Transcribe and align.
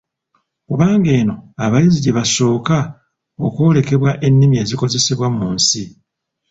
Kubanga 0.67 1.09
eno 1.19 1.35
abayizi 1.65 1.97
gye 2.03 2.15
basooka 2.17 2.77
okwolekebwa 3.45 4.11
ennimi 4.27 4.55
ezikozesebwa 4.63 5.27
mu 5.37 5.45
nsi. 5.55 5.83